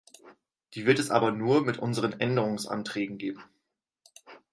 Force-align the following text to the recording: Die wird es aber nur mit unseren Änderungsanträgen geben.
Die 0.73 0.87
wird 0.87 0.97
es 0.97 1.11
aber 1.11 1.31
nur 1.31 1.63
mit 1.63 1.77
unseren 1.77 2.19
Änderungsanträgen 2.19 3.19
geben. 3.19 3.43